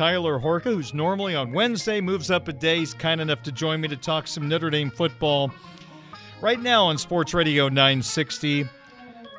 [0.00, 2.78] Tyler Horka, who's normally on Wednesday, moves up a day.
[2.78, 5.52] He's kind enough to join me to talk some Notre Dame football
[6.40, 8.64] right now on Sports Radio 960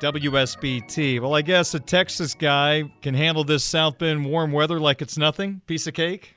[0.00, 1.18] WSBT.
[1.18, 5.18] Well, I guess a Texas guy can handle this South Bend warm weather like it's
[5.18, 5.62] nothing.
[5.66, 6.36] Piece of cake.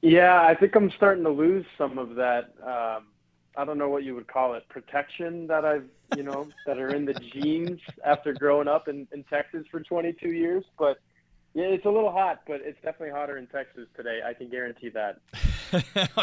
[0.00, 2.54] Yeah, I think I'm starting to lose some of that.
[2.62, 3.08] Um,
[3.54, 5.84] I don't know what you would call it, protection that I've,
[6.16, 10.30] you know, that are in the genes after growing up in, in Texas for 22
[10.30, 10.64] years.
[10.78, 10.96] But
[11.54, 14.20] yeah, it's a little hot, but it's definitely hotter in Texas today.
[14.24, 15.20] I can guarantee that.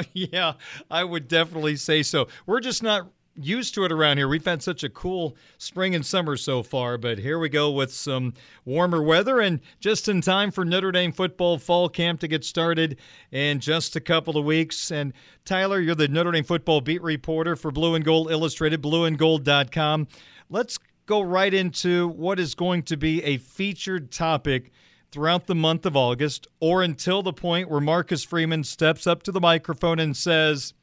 [0.14, 0.54] yeah,
[0.90, 2.28] I would definitely say so.
[2.46, 4.28] We're just not used to it around here.
[4.28, 7.94] We've had such a cool spring and summer so far, but here we go with
[7.94, 8.34] some
[8.66, 12.98] warmer weather and just in time for Notre Dame football fall camp to get started
[13.32, 14.92] in just a couple of weeks.
[14.92, 15.14] And
[15.46, 20.08] Tyler, you're the Notre Dame football beat reporter for Blue and Gold Illustrated, blueandgold.com.
[20.50, 24.72] Let's go right into what is going to be a featured topic
[25.12, 29.32] throughout the month of August or until the point where Marcus Freeman steps up to
[29.32, 30.74] the microphone and says,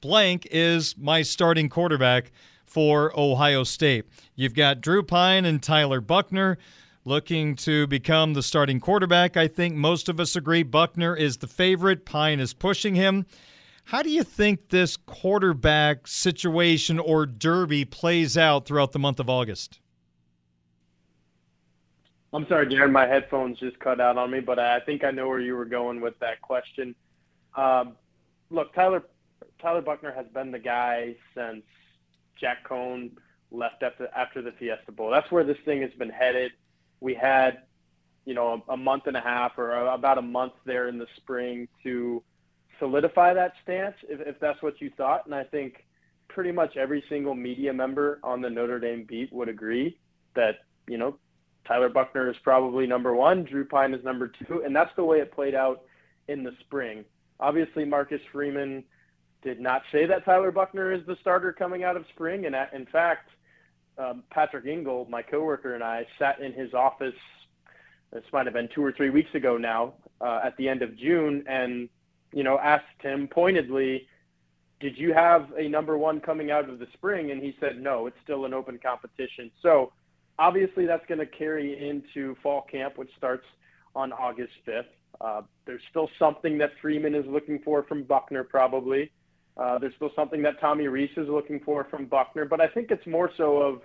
[0.00, 2.32] blank is my starting quarterback
[2.64, 4.06] for Ohio State.
[4.34, 6.58] You've got Drew Pyne and Tyler Buchner
[7.04, 9.36] looking to become the starting quarterback.
[9.36, 13.26] I think most of us agree Buchner is the favorite, Pyne is pushing him.
[13.84, 19.28] How do you think this quarterback situation or derby plays out throughout the month of
[19.28, 19.80] August?
[22.32, 22.92] I'm sorry, Darren.
[22.92, 25.64] My headphones just cut out on me, but I think I know where you were
[25.64, 26.94] going with that question.
[27.56, 27.96] Um,
[28.50, 29.02] look, Tyler
[29.60, 31.62] Tyler Buchner has been the guy since
[32.40, 33.10] Jack Coan
[33.50, 35.10] left after after the Fiesta Bowl.
[35.10, 36.52] That's where this thing has been headed.
[37.00, 37.62] We had,
[38.24, 41.06] you know, a, a month and a half or about a month there in the
[41.16, 42.22] spring to
[42.78, 45.26] solidify that stance, if, if that's what you thought.
[45.26, 45.84] And I think
[46.28, 49.98] pretty much every single media member on the Notre Dame beat would agree
[50.36, 51.16] that you know
[51.66, 55.20] Tyler Buchner is probably number one, Drew Pyne is number two, and that's the way
[55.20, 55.82] it played out
[56.28, 57.04] in the spring.
[57.38, 58.84] Obviously, Marcus Freeman
[59.42, 62.86] did not say that Tyler Buchner is the starter coming out of spring, and in
[62.86, 63.30] fact,
[63.98, 67.14] um, Patrick Engel, my coworker, and I sat in his office.
[68.12, 70.96] This might have been two or three weeks ago now, uh, at the end of
[70.96, 71.88] June, and
[72.32, 74.08] you know asked him pointedly,
[74.80, 78.06] "Did you have a number one coming out of the spring?" And he said, "No,
[78.06, 79.92] it's still an open competition." So
[80.40, 83.44] obviously that's going to carry into fall camp, which starts
[83.94, 84.84] on August 5th.
[85.20, 89.12] Uh, there's still something that Freeman is looking for from Buchner, probably.
[89.56, 92.90] Uh, there's still something that Tommy Rees is looking for from Buchner, but I think
[92.90, 93.82] it's more so of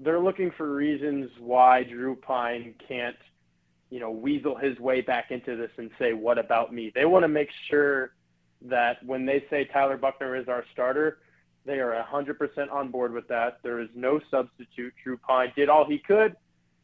[0.00, 3.16] they're looking for reasons why Drew Pyne can't,
[3.90, 7.24] you know, weasel his way back into this and say, "What about me?" They want
[7.24, 8.12] to make sure
[8.62, 11.18] that when they say Tyler Buchner is our starter,
[11.68, 13.58] they are 100% on board with that.
[13.62, 14.94] There is no substitute.
[15.04, 16.34] Drew Pyne did all he could,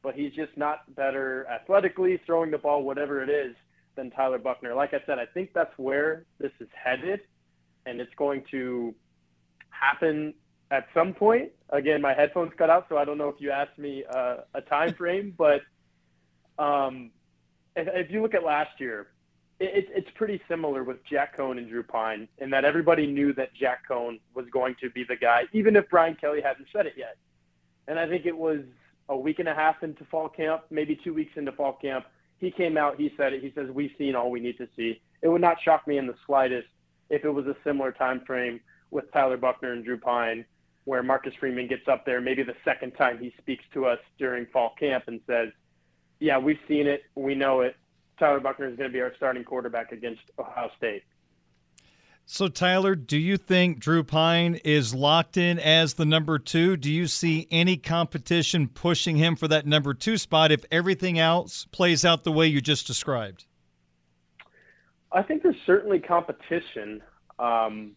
[0.02, 3.56] but he's just not better athletically, throwing the ball, whatever it is,
[3.96, 4.74] than Tyler Buchner.
[4.74, 7.20] Like I said, I think that's where this is headed,
[7.86, 8.94] and it's going to
[9.70, 10.34] happen
[10.70, 11.52] at some point.
[11.70, 14.60] Again, my headphones cut out, so I don't know if you asked me uh, a
[14.60, 15.62] time frame, but
[16.58, 17.10] um,
[17.74, 19.06] if, if you look at last year,
[19.60, 23.54] it, it's pretty similar with Jack Coan and Drew Pyne, in that everybody knew that
[23.54, 26.94] Jack Coan was going to be the guy, even if Brian Kelly hadn't said it
[26.96, 27.16] yet.
[27.86, 28.60] And I think it was
[29.08, 32.06] a week and a half into fall camp, maybe two weeks into fall camp.
[32.38, 33.42] He came out, he said it.
[33.42, 36.06] He says, "We've seen all we need to see." It would not shock me in
[36.06, 36.68] the slightest
[37.10, 38.60] if it was a similar time frame
[38.90, 40.44] with Tyler Buchner and Drew Pyne,
[40.84, 44.46] where Marcus Freeman gets up there, maybe the second time he speaks to us during
[44.46, 45.50] fall camp and says,
[46.18, 47.76] "Yeah, we've seen it, we know it,
[48.18, 51.02] Tyler Buchner is going to be our starting quarterback against Ohio State.
[52.26, 56.78] So, Tyler, do you think Drew Pyne is locked in as the number two?
[56.78, 61.66] Do you see any competition pushing him for that number two spot if everything else
[61.70, 63.44] plays out the way you just described?
[65.12, 67.02] I think there's certainly competition.
[67.38, 67.92] Um,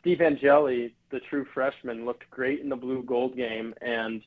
[0.00, 3.74] Steve Angeli, the true freshman, looked great in the blue gold game.
[3.80, 4.22] And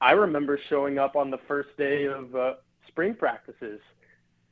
[0.00, 2.54] I remember showing up on the first day of uh,
[2.86, 3.80] spring practices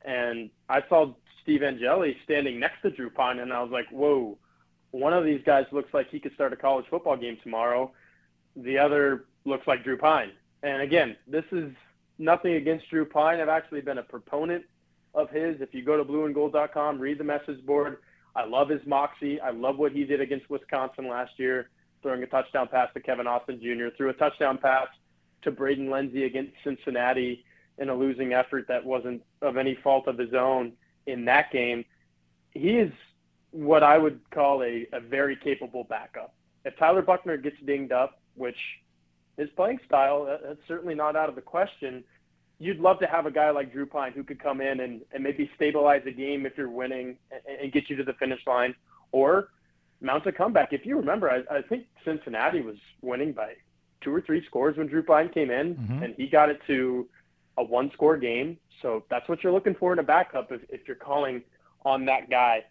[0.07, 1.13] and I saw
[1.43, 4.39] Steve Angeli standing next to Drew Pyne, and I was like, whoa,
[4.93, 7.93] one of these guys looks like he could start a college football game tomorrow.
[8.55, 10.31] The other looks like Drew Pyne.
[10.63, 11.71] And again, this is
[12.19, 13.41] nothing against Drew Pyne.
[13.41, 14.65] I've actually been a proponent
[15.15, 15.61] of his.
[15.61, 17.99] If you go to blueandgold.com, read the message board.
[18.35, 19.41] I love his moxie.
[19.41, 21.71] I love what he did against Wisconsin last year,
[22.03, 24.89] throwing a touchdown pass to Kevin Austin Jr., threw a touchdown pass
[25.43, 27.45] to Braden Lenzy against Cincinnati
[27.79, 30.73] in a losing effort that wasn't of any fault of his own
[31.07, 31.85] in that game.
[32.51, 32.93] He is
[33.51, 36.35] what I would call a, a very capable backup.
[36.65, 38.57] If Tyler Buchner gets dinged up, which
[39.37, 42.03] his playing style, that's certainly not out of the question.
[42.59, 45.23] You'd love to have a guy like Drew Pyne who could come in and, and
[45.23, 48.75] maybe stabilize a game if you're winning and, and get you to the finish line
[49.13, 49.51] or
[50.01, 50.73] mount a comeback.
[50.73, 53.55] If you remember, I, I think Cincinnati was winning by
[54.01, 56.03] two or three scores when Drew Pyne came in, mm-hmm.
[56.03, 57.07] and he got it to
[57.59, 58.59] a one score game.
[58.83, 61.43] So that's what you're looking for in a backup if, if you're calling
[61.85, 62.65] on that guy.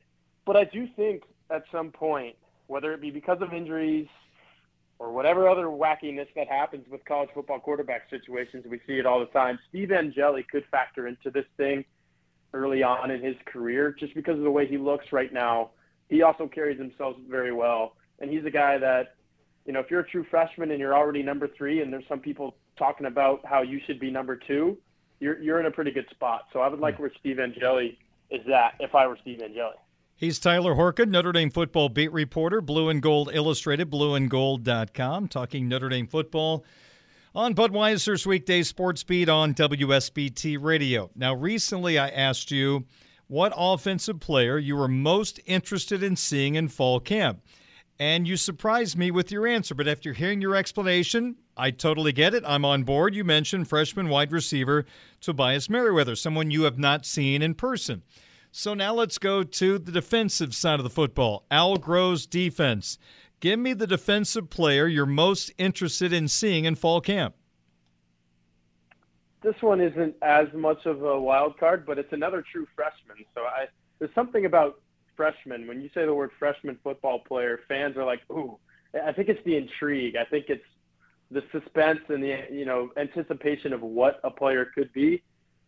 [0.46, 2.36] But I do think at some point,
[2.68, 4.08] whether it be because of injuries
[5.00, 9.20] or whatever other wackiness that happens with college football quarterback situations, we see it all
[9.20, 9.60] the time.
[9.70, 11.84] Steve Angeli could factor into this thing
[12.54, 15.72] early on in his career just because of the way he looks right now.
[16.10, 17.96] He also carries himself very well.
[18.20, 19.16] And he's a guy that,
[19.66, 22.20] you know, if you're a true freshman and you're already number three and there's some
[22.20, 24.78] people talking about how you should be number two,
[25.20, 26.48] you're, you're in a pretty good spot.
[26.54, 27.04] So I would like hmm.
[27.04, 27.98] where Steve Angeli
[28.30, 29.76] is at if I were Steve Angeli.
[30.18, 35.90] He's Tyler Horka, Notre Dame football beat reporter, Blue and Gold Illustrated, blueandgold.com, talking Notre
[35.90, 36.64] Dame football
[37.36, 41.12] on Budweiser's weekday sports beat on WSBT Radio.
[41.16, 42.86] Now, recently I asked you
[43.28, 47.42] what offensive player you were most interested in seeing in fall camp.
[48.00, 52.34] And you surprised me with your answer, but after hearing your explanation, I totally get
[52.34, 52.44] it.
[52.46, 53.16] I'm on board.
[53.16, 54.86] You mentioned freshman wide receiver
[55.22, 58.04] Tobias Merriweather, someone you have not seen in person.
[58.52, 61.46] So now let's go to the defensive side of the football.
[61.52, 62.98] Al Golden's defense.
[63.40, 67.36] Give me the defensive player you're most interested in seeing in fall camp.
[69.42, 73.18] This one isn't as much of a wild card, but it's another true freshman.
[73.36, 73.68] So I
[74.00, 74.82] there's something about
[75.16, 75.68] freshmen.
[75.68, 78.58] When you say the word freshman football player, fans are like, "Ooh."
[79.06, 80.16] I think it's the intrigue.
[80.16, 80.64] I think it's
[81.32, 85.24] the suspense and the you know anticipation of what a player could be.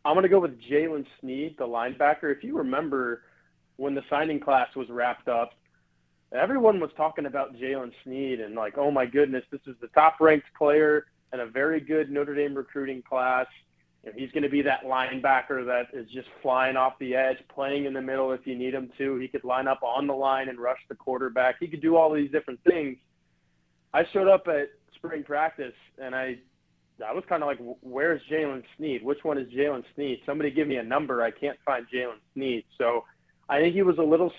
[0.06, 2.36] I'm going to go with Jaylen Sneed, the linebacker.
[2.36, 3.24] If you remember
[3.76, 5.52] when the signing class was wrapped up,
[6.32, 10.18] everyone was talking about Jaylen Sneed and like, oh my goodness, this is the top
[10.22, 13.48] ranked player and a very good Notre Dame recruiting class.
[14.16, 17.94] He's going to be that linebacker that is just flying off the edge, playing in
[17.94, 19.18] the middle if you need him to.
[19.18, 21.56] He could line up on the line and rush the quarterback.
[21.60, 22.98] He could do all these different things.
[23.94, 26.38] I showed up at spring practice and I
[27.06, 29.04] I was kind of like, where's Jaylen Sneed?
[29.04, 30.22] Which one is Jaylen Sneed?
[30.26, 31.22] Somebody give me a number.
[31.22, 32.64] I can't find Jaylen Sneed.
[32.78, 33.06] So
[33.50, 34.32] I think he was a little,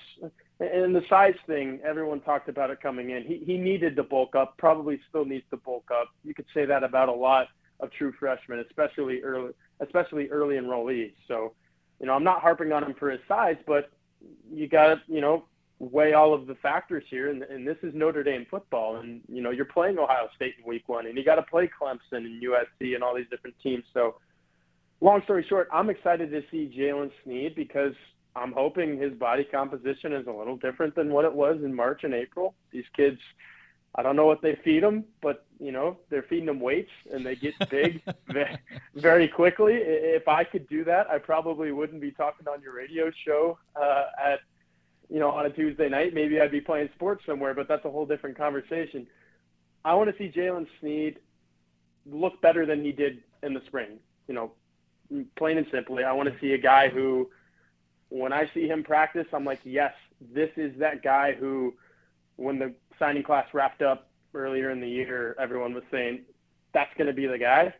[0.59, 3.23] and the size thing, everyone talked about it coming in.
[3.23, 6.09] He, he needed to bulk up, probably still needs to bulk up.
[6.25, 7.47] You could say that about a lot
[7.81, 11.13] of true freshmen, especially early, especially early enrollees.
[11.29, 11.55] So,
[12.01, 13.91] you know, I'm not harping on him for his size, but
[14.53, 15.45] you got to, you know,
[15.79, 19.43] weigh all of the factors here, and, and this is Notre Dame football, and you
[19.43, 22.43] know you're playing Ohio State in Week One, and you got to play Clemson and
[22.43, 23.85] USC and all these different teams.
[23.95, 24.17] So,
[25.01, 27.95] long story short, I'm excited to see Jaylen Sneed because
[28.35, 32.05] I'm hoping his body composition is a little different than what it was in March
[32.05, 32.55] and April.
[32.73, 33.19] These kids,
[33.95, 37.25] I don't know what they feed them, but you know they're feeding them weights, and
[37.25, 38.03] they get big
[38.97, 39.75] very quickly.
[39.75, 44.07] If I could do that, I probably wouldn't be talking on your radio show uh,
[44.21, 44.41] at
[45.09, 47.91] you know, on a Tuesday night, maybe I'd be playing sports somewhere, but that's a
[47.91, 49.07] whole different conversation.
[49.85, 51.19] I want to see Jaylen Sneed
[52.11, 53.99] look better than he did in the spring.
[54.27, 54.53] You know,
[55.37, 57.31] plain and simply, I want to see a guy who,
[58.11, 59.95] when I see him practice, I'm like, yes,
[60.35, 61.75] this is that guy who,
[62.37, 66.21] when the signing class wrapped up earlier in the year, everyone was saying
[66.75, 67.73] that's going to be the guy.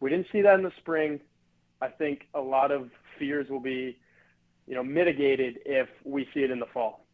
[0.00, 1.20] We didn't see that in the spring.
[1.80, 3.98] I think a lot of fears will be
[4.66, 7.06] you know, mitigated if we see it in the fall.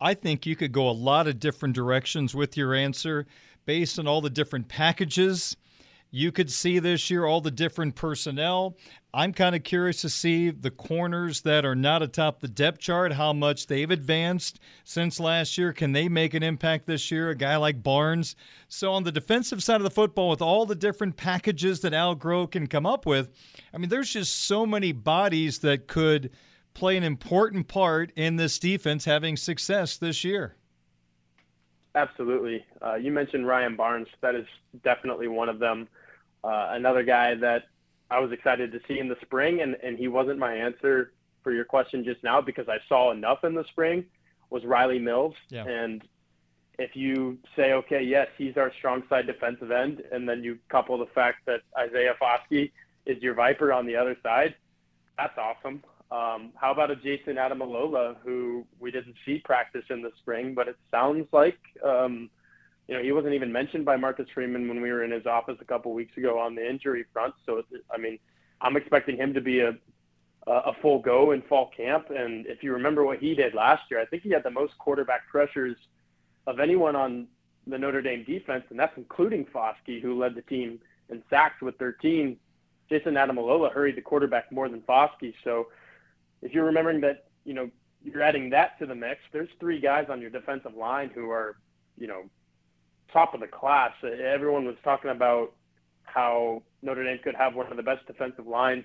[0.00, 3.26] I think you could go a lot of different directions with your answer
[3.64, 5.56] based on all the different packages
[6.10, 8.76] you could see this year, all the different personnel.
[9.12, 13.14] I'm kind of curious to see the corners that are not atop the depth chart,
[13.14, 15.72] how much they've advanced since last year.
[15.72, 17.30] Can they make an impact this year?
[17.30, 18.36] A guy like Barnes.
[18.68, 22.14] So, on the defensive side of the football, with all the different packages that Al
[22.14, 23.28] Golden can come up with,
[23.74, 26.30] I mean, there's just so many bodies that could
[26.76, 30.56] play an important part in this defense having success this year.
[31.94, 32.64] Absolutely.
[32.84, 34.08] Uh, you mentioned Ryan Barnes.
[34.20, 34.46] That is
[34.84, 35.88] definitely one of them.
[36.44, 37.64] Uh, another guy that
[38.10, 41.50] I was excited to see in the spring, and, and he wasn't my answer for
[41.50, 44.04] your question just now because I saw enough in the spring,
[44.50, 45.34] was Rylie Mills.
[45.48, 45.64] Yeah.
[45.64, 46.02] And
[46.78, 50.98] if you say, okay, yes, he's our strong side defensive end, and then you couple
[50.98, 52.70] the fact that Isaiah Foskey
[53.06, 54.54] is your Viper on the other side,
[55.16, 55.82] that's awesome.
[56.10, 60.68] Um, how about a Jayson Ademilola who we didn't see practice in the spring, but
[60.68, 62.30] it sounds like um,
[62.86, 65.56] you know he wasn't even mentioned by Marcus Freeman when we were in his office
[65.60, 67.34] a couple weeks ago on the injury front.
[67.44, 68.18] So I mean,
[68.60, 69.72] I'm expecting him to be a
[70.46, 72.10] a full go in fall camp.
[72.10, 74.78] And if you remember what he did last year, I think he had the most
[74.78, 75.76] quarterback pressures
[76.46, 77.26] of anyone on
[77.66, 81.76] the Notre Dame defense, and that's including Foskey, who led the team in sacks with
[81.78, 82.36] 13.
[82.88, 85.34] Jayson Ademilola hurried the quarterback more than Foskey.
[85.42, 85.66] So
[86.42, 87.70] if you're remembering that, you know,
[88.02, 91.56] you're adding that to the mix, there's three guys on your defensive line who are,
[91.98, 92.22] you know,
[93.12, 93.92] top of the class.
[94.02, 95.52] Everyone was talking about
[96.02, 98.84] how Notre Dame could have one of the best defensive lines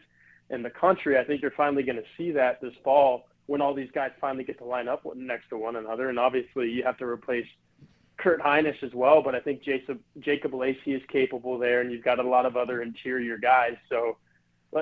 [0.50, 1.18] in the country.
[1.18, 4.44] I think you're finally going to see that this fall when all these guys finally
[4.44, 6.10] get to line up next to one another.
[6.10, 7.46] And obviously, you have to replace
[8.18, 12.04] Kurt Hinish as well, but I think Jacob, Jacob Lacey is capable there, and you've
[12.04, 13.76] got a lot of other interior guys.
[13.90, 14.18] So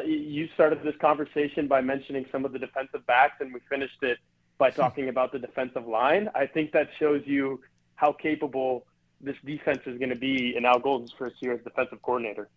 [0.06, 4.18] you started this conversation by mentioning some of the defensive backs, and we finished it
[4.58, 4.82] by hmm.
[4.82, 6.30] talking about the defensive line.
[6.36, 7.62] I think that shows you
[7.96, 8.86] how capable
[9.22, 12.50] this defense is going to be in Al Golden's first year as defensive coordinator.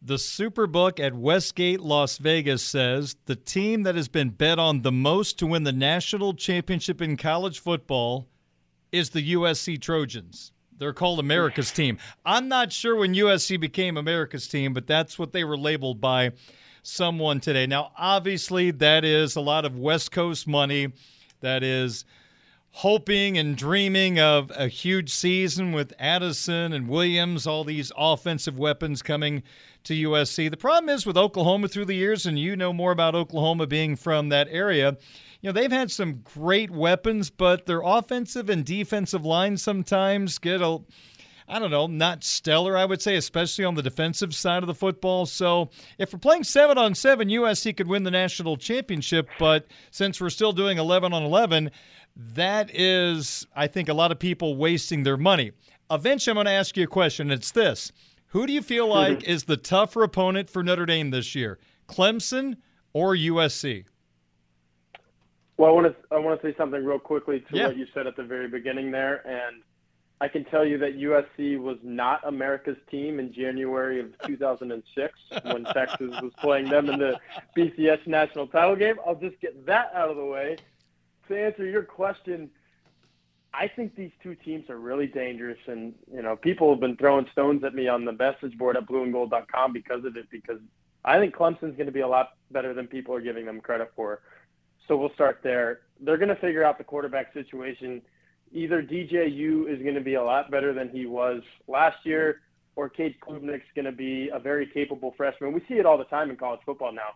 [0.00, 4.92] The Superbook at Westgate, Las Vegas says the team that has been bet on the
[4.92, 8.28] most to win the national championship in college football
[8.92, 10.52] is the USC Trojans.
[10.78, 11.98] They're called America's team.
[12.24, 16.32] I'm not sure when USC became America's team, but that's what they were labeled by
[16.82, 17.66] someone today.
[17.66, 20.92] Now, obviously, that is a lot of West Coast money.
[21.40, 22.04] That is
[22.72, 29.02] hoping and dreaming of a huge season with Addison and Williams, all these offensive weapons
[29.02, 29.42] coming
[29.84, 30.50] to USC.
[30.50, 33.96] The problem is with Oklahoma through the years, and you know more about Oklahoma being
[33.96, 34.96] from that area.
[35.40, 40.60] You know, they've had some great weapons, but their offensive and defensive lines sometimes get
[40.60, 40.80] a
[41.48, 44.74] I don't know, not stellar, I would say, especially on the defensive side of the
[44.74, 45.24] football.
[45.24, 49.28] So if we're playing seven on seven, USC could win the national championship.
[49.38, 51.70] But since we're still doing 11 on 11,
[52.34, 55.52] that is, I think, a lot of people wasting their money.
[55.90, 57.30] Eventually, I'm going to ask you a question.
[57.30, 57.92] It's this
[58.28, 59.14] Who do you feel mm-hmm.
[59.14, 62.56] like is the tougher opponent for Notre Dame this year, Clemson
[62.92, 63.86] or USC?
[65.56, 67.66] Well, I want to I want to say something real quickly to yeah.
[67.68, 69.62] what you said at the very beginning there, and
[70.20, 75.64] I can tell you that USC was not America's team in January of 2006 when
[75.72, 77.18] Texas was playing them in the
[77.56, 78.96] BCS national title game.
[79.06, 80.56] I'll just get that out of the way
[81.28, 82.50] to answer your question,
[83.54, 87.26] I think these two teams are really dangerous, and you know people have been throwing
[87.32, 90.26] stones at me on the message board at blueandgold.com because of it.
[90.30, 90.58] Because
[91.04, 93.92] I think Clemson's going to be a lot better than people are giving them credit
[93.94, 94.20] for.
[94.86, 95.80] So we'll start there.
[96.00, 98.02] They're going to figure out the quarterback situation.
[98.52, 102.40] Either DJU is going to be a lot better than he was last year,
[102.76, 105.52] or Cade Klubnik's going to be a very capable freshman.
[105.52, 107.10] We see it all the time in college football now.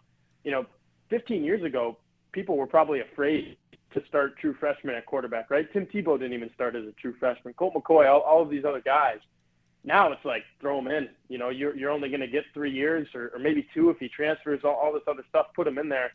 [0.44, 0.66] You know,
[1.10, 1.98] 15 years ago,
[2.32, 3.56] people were probably afraid
[3.94, 5.70] to start true freshmen at quarterback, right?
[5.72, 7.54] Tim Tebow didn't even start as a true freshman.
[7.54, 9.18] Colt McCoy, all, all of these other guys.
[9.84, 11.08] Now it's like throw them in.
[11.28, 13.98] You know, you're you're only going to get three years or, or maybe two if
[13.98, 14.60] he transfers.
[14.64, 16.12] All, all this other stuff, put him in there.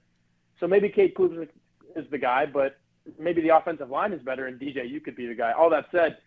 [0.60, 1.50] So maybe Cade Klubnik
[1.96, 2.78] is the guy, but
[3.20, 5.52] maybe the offensive line is better, and DJ, you could be the guy.
[5.52, 6.18] All that said,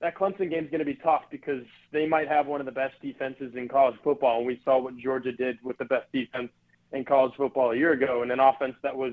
[0.00, 2.72] that Clemson game is going to be tough because they might have one of the
[2.72, 6.50] best defenses in college football, and we saw what Georgia did with the best defense
[6.92, 9.12] in college football a year ago, and an offense that was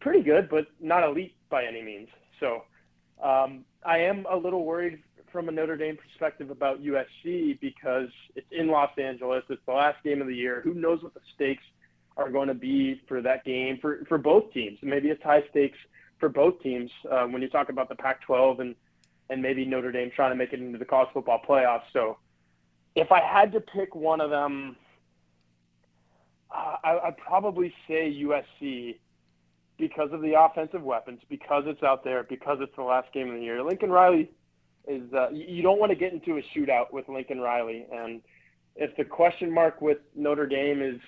[0.00, 2.08] pretty good, but not elite by any means.
[2.40, 2.62] So
[3.22, 8.46] um, I am a little worried from a Notre Dame perspective about USC because it's
[8.50, 9.42] in Los Angeles.
[9.50, 10.60] It's the last game of the year.
[10.62, 11.62] Who knows what the stakes
[12.16, 14.78] are going to be for that game for, for both teams?
[14.82, 15.78] Maybe it's high stakes
[16.18, 18.74] for both teams uh, when you talk about the Pac-12 and
[19.30, 21.82] and maybe Notre Dame trying to make it into the college football playoffs.
[21.92, 22.16] So
[22.94, 24.74] if I had to pick one of them,
[26.50, 28.96] uh, I, I'd probably say USC
[29.76, 33.36] because of the offensive weapons, because it's out there, because it's the last game of
[33.36, 33.62] the year.
[33.62, 34.30] Lincoln Riley
[34.86, 38.22] is uh, you don't want to get into a shootout with Lincoln Riley, and
[38.76, 41.00] if the question mark with Notre Dame is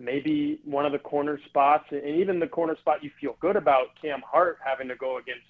[0.00, 3.88] maybe one of the corner spots, and even the corner spot you feel good about,
[4.00, 5.46] Cam Hart having to go against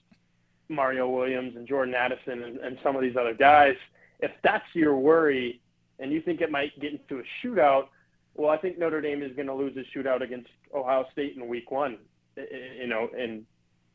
[0.68, 3.76] Mario Williams and Jordan Addison and, and some of these other guys.
[4.18, 5.60] If that's your worry,
[5.98, 7.88] and you think it might get into a shootout,
[8.34, 11.48] well, I think Notre Dame is going to lose a shootout against Ohio State in
[11.48, 11.98] Week One
[12.36, 13.44] you know, and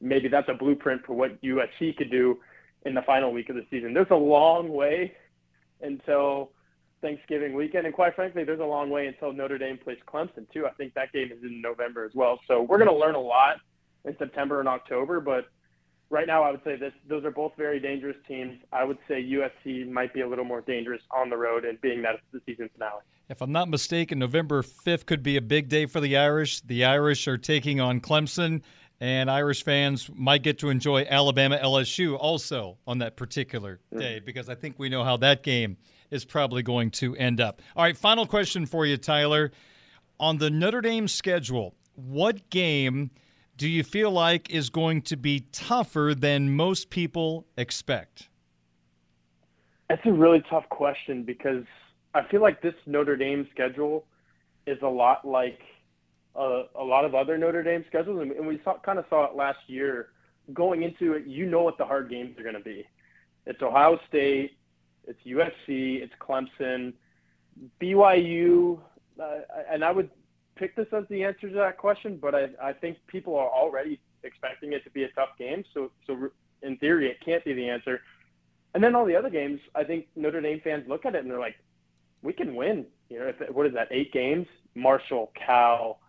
[0.02, 2.40] maybe that's a blueprint for what USC could do
[2.86, 3.94] in the final week of the season.
[3.94, 5.14] There's a long way
[5.82, 6.52] until
[7.06, 10.66] Thanksgiving weekend, and quite frankly, there's a long way until Notre Dame plays Clemson too.
[10.66, 12.40] I think that game is in November as well.
[12.48, 13.58] So we're going to learn a lot
[14.06, 15.46] in September and October, but
[16.10, 18.58] right now, I would say this: those are both very dangerous teams.
[18.74, 22.02] I would say USC might be a little more dangerous on the road, and being
[22.02, 23.02] that it's the season finale.
[23.30, 26.62] If I'm not mistaken, November 5th could be a big day for the Irish.
[26.62, 28.64] The Irish are taking on Clemson,
[29.00, 34.00] and Irish fans might get to enjoy Alabama LSU also on that particular mm.
[34.00, 35.78] day because I think we know how that game
[36.16, 37.62] is probably going to end up.
[37.76, 39.52] All right, final question for you, Tyler.
[40.20, 43.12] On the Notre Dame schedule, what game
[43.58, 48.30] do you feel like is going to be tougher than most people expect?
[49.90, 51.64] That's a really tough question because
[52.14, 54.06] I feel like this Notre Dame schedule
[54.66, 55.60] is a lot like
[56.36, 59.26] uh, a lot of other Notre Dame schedules, and, and we saw, kind of saw
[59.26, 60.10] it last year.
[60.54, 62.86] Going into it, you know what the hard games are going to be.
[63.46, 64.58] It's Ohio State,
[65.08, 66.94] it's USC, it's Clemson,
[67.82, 68.80] BYU,
[69.20, 69.38] uh,
[69.72, 70.10] and I would
[70.56, 74.00] pick this as the answer to that question, but I, I think people are already
[74.24, 75.64] expecting it to be a tough game.
[75.74, 76.30] So, so
[76.62, 78.02] in theory, it can't be the answer.
[78.74, 81.32] And then all the other games, I think Notre Dame fans look at it and
[81.32, 81.56] they're like,
[82.22, 82.86] we can win.
[83.10, 83.88] You know, if, what is that?
[83.92, 84.48] Eight games?
[84.74, 86.00] Marshall, Cal,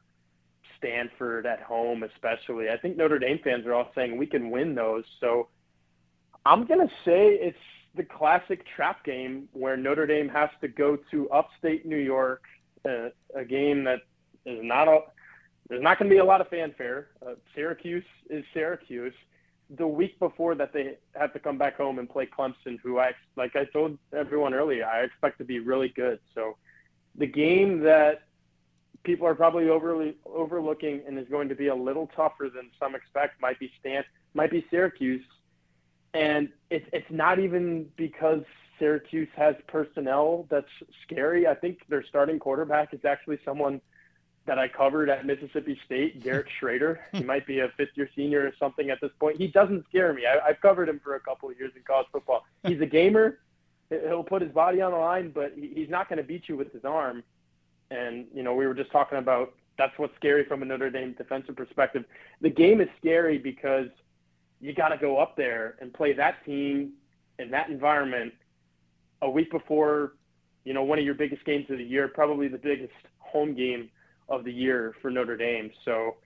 [0.79, 2.71] Stanford at home, especially.
[2.71, 5.05] I think Notre Dame fans are all saying we can win those.
[5.21, 5.49] So
[6.45, 7.59] I'm going to say it's
[7.97, 12.43] the classic trap game where Notre Dame has to go to upstate New York,
[12.89, 14.01] uh, a game that
[14.45, 15.01] is not a
[15.69, 17.09] there's not going to be a lot of fanfare.
[17.27, 19.15] Uh, Syracuse is Syracuse.
[19.77, 23.13] The week before that, they have to come back home and play Clemson, who I
[23.35, 26.21] like I told everyone earlier, I expect to be really good.
[26.35, 26.57] So,
[27.17, 28.23] the game that
[29.03, 32.95] people are probably overly overlooking and is going to be a little tougher than some
[32.95, 35.25] expect might be Stan might be Syracuse,
[36.17, 38.43] and it's it's not even because
[38.79, 40.67] Syracuse has personnel that's
[41.05, 41.47] scary.
[41.47, 43.81] I think their starting quarterback is actually someone
[44.47, 46.99] that I covered at Mississippi State, Garrett Shrader.
[47.13, 49.37] he might be a fifth year senior or something at this point.
[49.37, 50.23] He doesn't scare me.
[50.27, 52.45] I, I've covered him for a couple of years in college football.
[52.65, 53.41] He's a gamer.
[53.91, 56.73] He'll put his body on the line, but he's not going to beat you with
[56.73, 57.23] his arm.
[57.91, 61.13] And, you know, we were just talking about that's what's scary from a Notre Dame
[61.13, 62.05] defensive perspective.
[62.41, 63.89] The game is scary because
[64.61, 66.93] you got to go up there and play that team
[67.39, 68.33] in that environment
[69.23, 70.15] a week before,
[70.65, 73.91] you know, one of your biggest games of the year, probably the biggest home game
[74.29, 75.71] of the year for Notre Dame.
[75.85, 76.17] So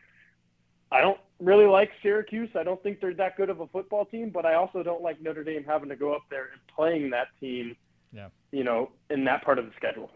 [0.92, 2.50] I don't really like Syracuse.
[2.58, 5.20] I don't think they're that good of a football team, but I also don't like
[5.20, 7.76] Notre Dame having to go up there and playing that team,
[8.12, 8.28] yeah.
[8.52, 10.10] you know, in that part of the schedule.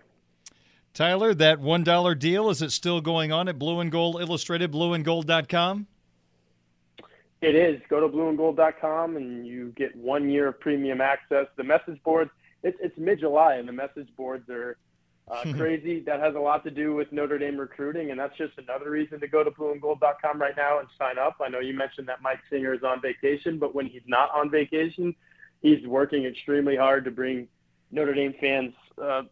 [0.92, 5.88] Tyler, that $1 deal, is it still going on at Blue and Gold Illustrated, blueandgold.com?
[7.44, 7.78] It is.
[7.90, 11.46] Go to blueandgold.com and you get one year of premium access.
[11.56, 12.30] The message boards,
[12.62, 14.78] it's, it's mid July, and the message boards are
[15.30, 16.00] uh, crazy.
[16.00, 19.20] That has a lot to do with Notre Dame recruiting, and that's just another reason
[19.20, 21.36] to go to blueandgold.com right now and sign up.
[21.44, 24.50] I know you mentioned that Mike Singer is on vacation, but when he's not on
[24.50, 25.14] vacation,
[25.60, 27.46] he's working extremely hard to bring
[27.90, 29.22] Notre Dame fans uh,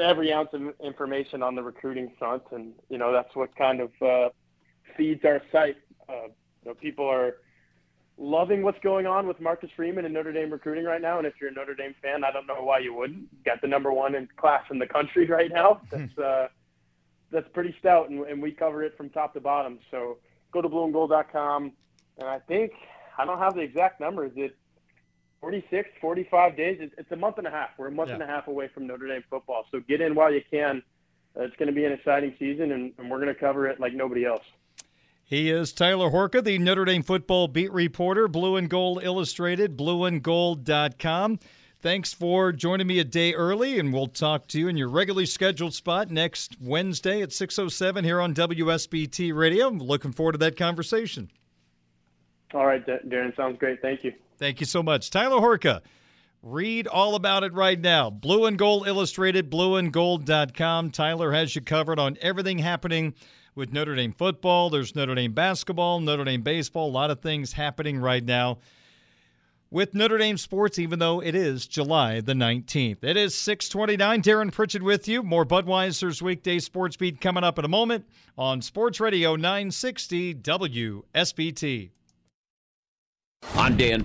[0.00, 3.90] every ounce of information on the recruiting front, and you know that's what kind of
[4.00, 4.30] uh,
[4.96, 5.76] feeds our site.
[6.08, 6.28] Uh,
[6.62, 7.34] you know, people are
[8.18, 11.18] loving what's going on with Marcus Freeman and Notre Dame recruiting right now.
[11.18, 13.44] And if you're a Notre Dame fan, I don't know why you wouldn't.
[13.44, 15.80] Got the number one in class in the country right now.
[15.90, 16.48] That's uh,
[17.30, 19.78] that's pretty stout, and, and we cover it from top to bottom.
[19.90, 20.18] So
[20.50, 21.72] go to blueandgold.com,
[22.18, 22.72] and I think
[23.18, 24.24] I don't have the exact number.
[24.24, 24.56] Is it
[25.40, 26.78] 46, 45 days?
[26.80, 27.70] It's, it's a month and a half.
[27.76, 28.14] We're a month yeah.
[28.14, 29.66] and a half away from Notre Dame football.
[29.70, 30.82] So get in while you can.
[31.38, 33.78] Uh, it's going to be an exciting season, and, and we're going to cover it
[33.78, 34.44] like nobody else.
[35.28, 41.38] He is Tyler Horka, the Notre Dame football beat reporter, Blue and Gold Illustrated, blueandgold.com.
[41.80, 45.26] Thanks for joining me a day early, and we'll talk to you in your regularly
[45.26, 49.68] scheduled spot next Wednesday at 6.07 here on WSBT Radio.
[49.68, 51.30] I'm looking forward to that conversation.
[52.54, 53.36] All right, Darren.
[53.36, 53.82] Sounds great.
[53.82, 54.14] Thank you.
[54.38, 55.10] Thank you so much.
[55.10, 55.82] Tyler Horka.
[56.42, 58.08] Read all about it right now.
[58.08, 60.90] Blue and Gold Illustrated, blueandgold.com.
[60.90, 63.12] Tyler has you covered on everything happening–
[63.58, 64.70] with Notre Dame football.
[64.70, 68.58] There's Notre Dame basketball, Notre Dame baseball, a lot of things happening right now
[69.70, 73.02] with Notre Dame sports, even though it is July the 19th.
[73.02, 74.22] It is 629.
[74.22, 75.22] Darren Pritchett with you.
[75.22, 78.06] More Budweiser's weekday sports beat coming up in a moment
[78.38, 81.90] on Sports Radio 960 WSBT.
[83.54, 84.04] I'm Dan.